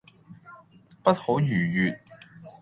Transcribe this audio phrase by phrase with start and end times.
[1.03, 2.01] 不可逾越